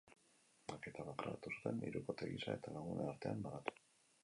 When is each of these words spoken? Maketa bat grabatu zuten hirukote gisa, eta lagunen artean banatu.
Maketa 0.71 1.05
bat 1.09 1.19
grabatu 1.23 1.53
zuten 1.57 1.85
hirukote 1.89 2.31
gisa, 2.33 2.57
eta 2.63 2.75
lagunen 2.79 3.13
artean 3.15 3.47
banatu. 3.49 3.79